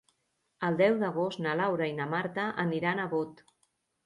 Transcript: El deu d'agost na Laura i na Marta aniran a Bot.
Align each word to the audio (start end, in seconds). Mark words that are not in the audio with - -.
El 0.69 0.77
deu 0.79 0.95
d'agost 1.03 1.43
na 1.47 1.53
Laura 1.59 1.91
i 1.93 1.93
na 2.01 2.09
Marta 2.15 2.47
aniran 2.65 3.05
a 3.05 3.07
Bot. 3.15 3.45